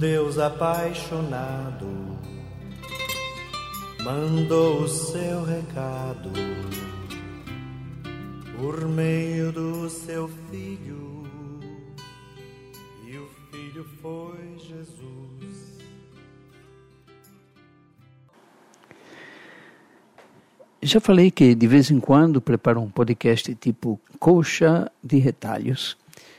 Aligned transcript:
Deus 0.00 0.38
apaixonado 0.38 1.86
mandou 4.02 4.84
o 4.84 4.88
seu 4.88 5.44
recado 5.44 6.30
por 8.56 8.88
meio 8.88 9.52
do 9.52 9.90
seu 9.90 10.26
filho, 10.50 11.28
e 13.06 13.18
o 13.18 13.28
filho 13.50 13.84
foi 14.00 14.56
Jesus. 14.56 15.78
Já 20.80 20.98
falei 20.98 21.30
que 21.30 21.54
de 21.54 21.66
vez 21.66 21.90
em 21.90 22.00
quando 22.00 22.40
preparo 22.40 22.80
um 22.80 22.88
podcast 22.88 23.54
tipo 23.56 24.00
Coxa 24.18 24.90
de 25.04 25.18
Retalhos, 25.18 25.94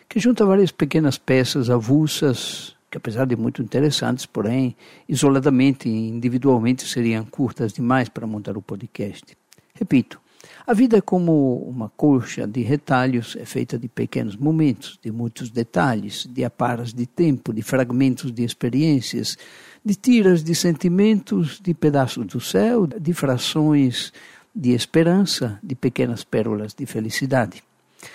que 0.09 0.19
junta 0.19 0.47
várias 0.47 0.71
pequenas 0.71 1.19
peças 1.19 1.69
avulsas 1.69 2.75
que 2.91 2.97
apesar 2.97 3.25
de 3.25 3.37
muito 3.37 3.61
interessantes, 3.61 4.25
porém, 4.25 4.75
isoladamente 5.07 5.87
e 5.87 6.09
individualmente 6.09 6.85
seriam 6.85 7.23
curtas 7.23 7.71
demais 7.71 8.09
para 8.09 8.27
montar 8.27 8.57
o 8.57 8.61
podcast. 8.61 9.37
Repito, 9.73 10.19
a 10.67 10.73
vida 10.73 10.97
é 10.97 11.01
como 11.01 11.57
uma 11.67 11.89
colcha 11.89 12.45
de 12.45 12.61
retalhos, 12.61 13.37
é 13.39 13.45
feita 13.45 13.77
de 13.77 13.87
pequenos 13.87 14.35
momentos, 14.35 14.99
de 15.01 15.11
muitos 15.11 15.49
detalhes, 15.49 16.27
de 16.29 16.43
aparas 16.43 16.93
de 16.93 17.05
tempo, 17.05 17.53
de 17.53 17.61
fragmentos 17.61 18.31
de 18.31 18.43
experiências, 18.43 19.37
de 19.83 19.95
tiras 19.95 20.43
de 20.43 20.53
sentimentos, 20.53 21.59
de 21.59 21.73
pedaços 21.73 22.25
do 22.25 22.39
céu, 22.39 22.85
de 22.85 23.13
frações 23.13 24.11
de 24.53 24.71
esperança, 24.71 25.57
de 25.63 25.75
pequenas 25.75 26.23
pérolas 26.23 26.73
de 26.73 26.85
felicidade. 26.85 27.63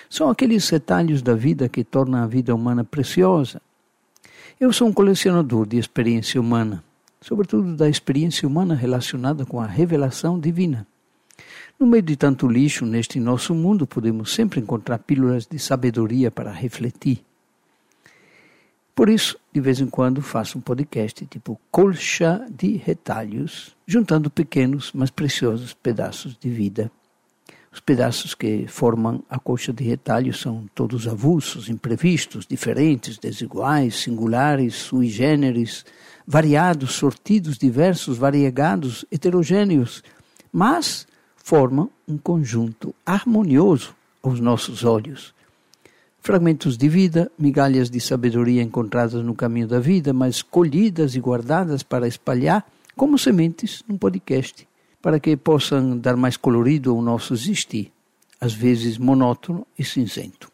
São 0.09 0.29
aqueles 0.29 0.69
retalhos 0.69 1.21
da 1.21 1.33
vida 1.33 1.67
que 1.67 1.83
tornam 1.83 2.21
a 2.21 2.27
vida 2.27 2.53
humana 2.53 2.83
preciosa, 2.83 3.61
eu 4.59 4.73
sou 4.73 4.87
um 4.87 4.93
colecionador 4.93 5.67
de 5.67 5.77
experiência 5.77 6.41
humana, 6.41 6.83
sobretudo 7.21 7.75
da 7.75 7.87
experiência 7.87 8.47
humana 8.47 8.73
relacionada 8.73 9.45
com 9.45 9.61
a 9.61 9.67
revelação 9.67 10.39
divina. 10.39 10.87
No 11.79 11.85
meio 11.85 12.01
de 12.01 12.15
tanto 12.15 12.47
lixo 12.47 12.83
neste 12.83 13.19
nosso 13.19 13.53
mundo, 13.53 13.85
podemos 13.85 14.33
sempre 14.33 14.59
encontrar 14.59 14.97
pílulas 14.97 15.45
de 15.45 15.59
sabedoria 15.59 16.31
para 16.31 16.51
refletir. 16.51 17.23
Por 18.95 19.09
isso, 19.09 19.37
de 19.53 19.61
vez 19.61 19.79
em 19.79 19.85
quando, 19.85 20.23
faço 20.23 20.57
um 20.57 20.61
podcast 20.61 21.23
tipo 21.27 21.61
colcha 21.69 22.43
de 22.49 22.77
retalhos, 22.77 23.77
juntando 23.85 24.27
pequenos, 24.27 24.91
mas 24.91 25.11
preciosos 25.11 25.71
pedaços 25.71 26.35
de 26.35 26.49
vida. 26.49 26.91
Os 27.77 27.81
pedaços 27.81 28.33
que 28.33 28.65
formam 28.67 29.23
a 29.29 29.37
coxa 29.37 29.71
de 29.71 29.83
retalho 29.83 30.33
são 30.33 30.67
todos 30.73 31.07
avulsos, 31.07 31.69
imprevistos, 31.69 32.43
diferentes, 32.47 33.19
desiguais, 33.19 33.97
singulares, 33.97 34.73
sui 34.73 35.07
generis, 35.09 35.85
variados, 36.25 36.93
sortidos, 36.93 37.55
diversos, 37.55 38.17
variegados, 38.17 39.05
heterogêneos, 39.11 40.03
mas 40.51 41.05
formam 41.35 41.87
um 42.07 42.17
conjunto 42.17 42.95
harmonioso 43.05 43.95
aos 44.23 44.39
nossos 44.39 44.83
olhos. 44.83 45.35
Fragmentos 46.19 46.79
de 46.79 46.89
vida, 46.89 47.31
migalhas 47.37 47.91
de 47.91 47.99
sabedoria 47.99 48.63
encontradas 48.63 49.23
no 49.23 49.35
caminho 49.35 49.67
da 49.67 49.79
vida, 49.79 50.11
mas 50.13 50.41
colhidas 50.41 51.13
e 51.13 51.19
guardadas 51.19 51.83
para 51.83 52.07
espalhar 52.07 52.65
como 52.95 53.19
sementes 53.19 53.83
num 53.87 53.99
podcast 53.99 54.67
para 55.07 55.21
que 55.21 55.37
possam 55.37 55.97
dar 55.97 56.17
mais 56.17 56.35
colorido 56.35 56.91
ao 56.91 57.01
nosso 57.01 57.33
existir, 57.33 57.93
às 58.41 58.53
vezes 58.53 58.97
monótono 58.97 59.65
e 59.79 59.85
cinzento. 59.85 60.51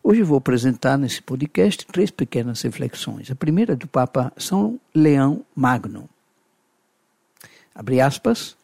Hoje 0.00 0.22
vou 0.22 0.38
apresentar 0.38 0.96
nesse 0.96 1.20
podcast 1.20 1.84
três 1.84 2.12
pequenas 2.12 2.62
reflexões. 2.62 3.28
A 3.28 3.34
primeira 3.34 3.72
é 3.72 3.76
do 3.76 3.88
Papa 3.88 4.32
São 4.36 4.78
Leão 4.94 5.44
Magno. 5.52 6.08
Abre 7.74 8.00
aspas. 8.00 8.56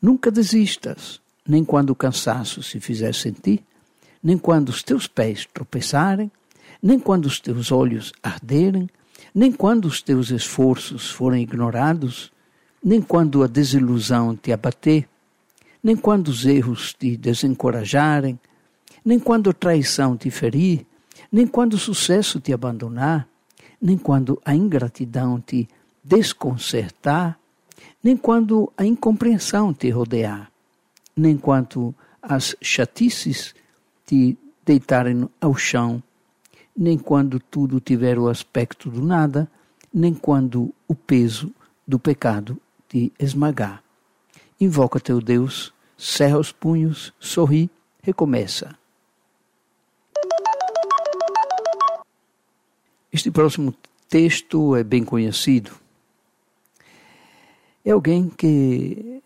Nunca 0.00 0.30
desistas, 0.30 1.20
nem 1.46 1.62
quando 1.62 1.90
o 1.90 1.94
cansaço 1.94 2.62
se 2.62 2.80
fizer 2.80 3.14
sentir, 3.14 3.62
nem 4.22 4.38
quando 4.38 4.70
os 4.70 4.82
teus 4.82 5.06
pés 5.06 5.46
tropeçarem, 5.52 6.32
nem 6.82 6.98
quando 6.98 7.26
os 7.26 7.38
teus 7.40 7.70
olhos 7.70 8.10
arderem, 8.22 8.88
nem 9.34 9.52
quando 9.52 9.84
os 9.84 10.00
teus 10.00 10.30
esforços 10.30 11.10
forem 11.10 11.42
ignorados, 11.42 12.32
nem 12.82 13.00
quando 13.00 13.42
a 13.42 13.46
desilusão 13.46 14.36
te 14.36 14.52
abater, 14.52 15.08
nem 15.82 15.96
quando 15.96 16.28
os 16.28 16.44
erros 16.44 16.94
te 16.94 17.16
desencorajarem, 17.16 18.38
nem 19.04 19.18
quando 19.18 19.50
a 19.50 19.52
traição 19.52 20.16
te 20.16 20.30
ferir, 20.30 20.86
nem 21.30 21.46
quando 21.46 21.74
o 21.74 21.78
sucesso 21.78 22.40
te 22.40 22.52
abandonar, 22.52 23.28
nem 23.80 23.96
quando 23.96 24.40
a 24.44 24.54
ingratidão 24.54 25.40
te 25.40 25.68
desconcertar, 26.02 27.38
nem 28.02 28.16
quando 28.16 28.72
a 28.76 28.84
incompreensão 28.84 29.72
te 29.72 29.90
rodear, 29.90 30.50
nem 31.16 31.36
quando 31.36 31.94
as 32.22 32.56
chatices 32.60 33.54
te 34.06 34.36
deitarem 34.64 35.28
ao 35.40 35.54
chão, 35.54 36.02
nem 36.76 36.98
quando 36.98 37.40
tudo 37.40 37.80
tiver 37.80 38.18
o 38.18 38.28
aspecto 38.28 38.90
do 38.90 39.02
nada, 39.02 39.50
nem 39.92 40.14
quando 40.14 40.72
o 40.86 40.94
peso 40.94 41.52
do 41.86 41.98
pecado 41.98 42.60
te 42.88 43.12
esmagar. 43.18 43.82
Invoca 44.60 44.98
teu 44.98 45.20
Deus, 45.20 45.72
cerra 45.96 46.38
os 46.38 46.50
punhos, 46.50 47.12
sorri, 47.18 47.70
recomeça. 48.02 48.76
Este 53.12 53.30
próximo 53.30 53.74
texto 54.08 54.74
é 54.76 54.82
bem 54.82 55.04
conhecido. 55.04 55.72
É 57.84 57.90
alguém 57.90 58.28
que 58.28 59.22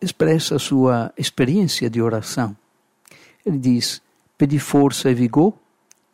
expressa 0.00 0.58
sua 0.58 1.12
experiência 1.16 1.90
de 1.90 2.00
oração. 2.00 2.56
Ele 3.44 3.58
diz: 3.58 4.00
Pedi 4.38 4.58
força 4.58 5.10
e 5.10 5.14
vigor, 5.14 5.54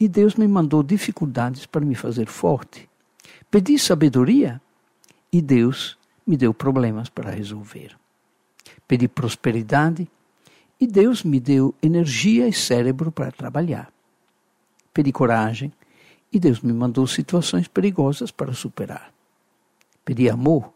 e 0.00 0.08
Deus 0.08 0.34
me 0.34 0.48
mandou 0.48 0.82
dificuldades 0.82 1.66
para 1.66 1.84
me 1.84 1.94
fazer 1.94 2.26
forte. 2.26 2.88
Pedi 3.50 3.78
sabedoria, 3.78 4.60
e 5.32 5.42
Deus 5.42 5.98
me 6.26 6.36
deu 6.36 6.52
problemas 6.52 7.08
para 7.08 7.30
resolver. 7.30 7.96
Pedi 8.86 9.08
prosperidade 9.08 10.08
e 10.80 10.86
Deus 10.86 11.22
me 11.22 11.40
deu 11.40 11.74
energia 11.82 12.48
e 12.48 12.52
cérebro 12.52 13.10
para 13.10 13.32
trabalhar. 13.32 13.92
Pedi 14.92 15.12
coragem 15.12 15.72
e 16.32 16.38
Deus 16.38 16.60
me 16.60 16.72
mandou 16.72 17.06
situações 17.06 17.68
perigosas 17.68 18.30
para 18.30 18.52
superar. 18.52 19.12
Pedi 20.04 20.28
amor 20.28 20.72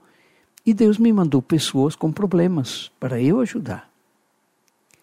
e 0.64 0.72
Deus 0.72 0.98
me 0.98 1.12
mandou 1.12 1.42
pessoas 1.42 1.94
com 1.94 2.12
problemas 2.12 2.90
para 3.00 3.20
eu 3.20 3.40
ajudar. 3.40 3.90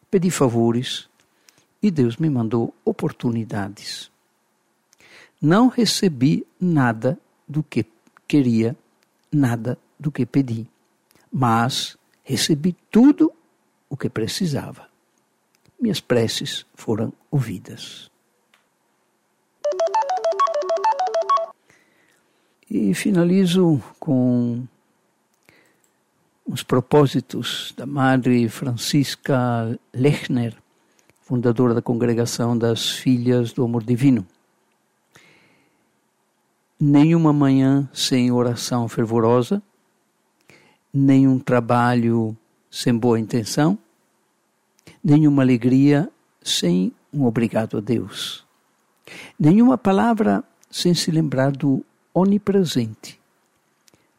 Pedi 0.10 0.32
favores 0.32 1.08
e 1.82 1.92
Deus 1.92 2.18
me 2.18 2.30
mandou 2.30 2.74
oportunidades. 2.84 4.12
Não 5.42 5.68
recebi 5.68 6.46
nada 6.60 7.18
do 7.48 7.64
que 7.64 7.86
queria 8.28 8.76
nada 9.32 9.78
do 10.00 10.12
que 10.12 10.26
pedi, 10.26 10.68
mas 11.32 11.98
recebi 12.24 12.76
tudo 12.90 13.32
o 13.90 13.98
que 13.98 14.10
precisava. 14.10 14.88
Minhas 15.80 16.00
preces 16.00 16.66
foram 16.76 17.14
ouvidas. 17.32 18.10
E 22.70 22.94
finalizo 22.94 23.82
com 24.00 24.68
os 26.46 26.62
propósitos 26.62 27.74
da 27.76 27.86
Madre 27.86 28.48
Francisca 28.50 29.80
Lechner, 29.94 30.56
fundadora 31.22 31.74
da 31.74 31.82
Congregação 31.82 32.58
das 32.58 32.90
Filhas 32.92 33.54
do 33.54 33.64
Amor 33.64 33.84
Divino 33.84 34.26
nenhuma 36.80 37.34
manhã 37.34 37.90
sem 37.94 38.32
oração 38.32 38.88
fervorosa, 38.88 39.62
nenhum 40.94 41.38
trabalho 41.38 42.38
sem 42.72 42.98
boa 42.98 43.20
intenção, 43.20 43.78
nenhuma 45.04 45.42
alegria 45.42 46.10
sem 46.42 46.94
um 47.12 47.26
obrigado 47.26 47.78
a 47.78 47.82
Deus, 47.82 48.46
nenhuma 49.38 49.78
palavra 49.78 50.44
sem 50.72 50.94
se 50.94 51.12
lembrar 51.12 51.52
do 51.52 51.84
onipresente, 52.14 53.20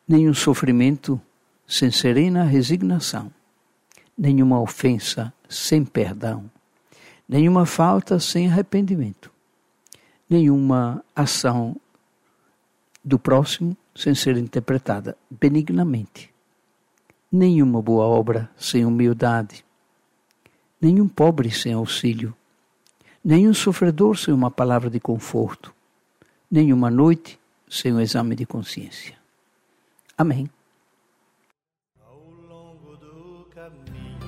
nenhum 0.06 0.34
sofrimento 0.34 1.20
sem 1.66 1.90
serena 1.90 2.44
resignação, 2.44 3.32
nenhuma 4.18 4.60
ofensa 4.60 5.32
sem 5.48 5.84
perdão, 5.84 6.50
nenhuma 7.26 7.64
falta 7.64 8.18
sem 8.18 8.48
arrependimento, 8.48 9.32
nenhuma 10.28 11.02
ação 11.16 11.76
do 13.10 13.18
próximo 13.18 13.76
sem 13.94 14.14
ser 14.14 14.36
interpretada 14.36 15.16
benignamente. 15.28 16.30
Nenhuma 17.30 17.82
boa 17.82 18.04
obra 18.06 18.48
sem 18.56 18.84
humildade, 18.84 19.64
nenhum 20.80 21.08
pobre 21.08 21.50
sem 21.50 21.72
auxílio, 21.72 22.34
nenhum 23.22 23.52
sofredor 23.52 24.16
sem 24.16 24.32
uma 24.32 24.50
palavra 24.50 24.88
de 24.88 25.00
conforto, 25.00 25.74
nenhuma 26.48 26.88
noite 26.88 27.38
sem 27.68 27.92
o 27.92 28.00
exame 28.00 28.36
de 28.36 28.46
consciência. 28.46 29.16
Amém. 30.16 30.48
Ao 32.06 32.16
longo 32.48 32.96
do 32.96 33.46
caminho 33.50 34.18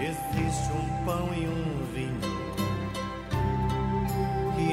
existe 0.00 0.72
um 0.72 1.04
pão 1.04 1.34
e 1.34 1.46
um 1.46 1.84
vinho 1.92 2.36
que 4.56 4.72